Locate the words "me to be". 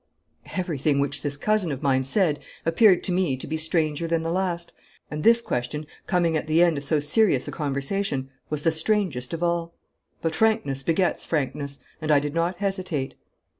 3.11-3.55